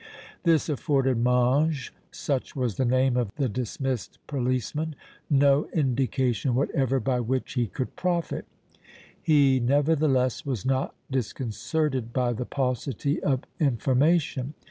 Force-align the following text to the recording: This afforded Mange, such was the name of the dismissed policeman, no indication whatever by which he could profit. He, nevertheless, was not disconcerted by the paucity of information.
This 0.41 0.67
afforded 0.67 1.17
Mange, 1.23 1.93
such 2.09 2.55
was 2.55 2.77
the 2.77 2.85
name 2.85 3.15
of 3.15 3.29
the 3.35 3.47
dismissed 3.47 4.17
policeman, 4.25 4.95
no 5.29 5.65
indication 5.75 6.55
whatever 6.55 6.99
by 6.99 7.19
which 7.19 7.53
he 7.53 7.67
could 7.67 7.95
profit. 7.95 8.47
He, 9.21 9.59
nevertheless, 9.59 10.43
was 10.43 10.65
not 10.65 10.95
disconcerted 11.11 12.13
by 12.13 12.33
the 12.33 12.45
paucity 12.45 13.21
of 13.21 13.41
information. 13.59 14.55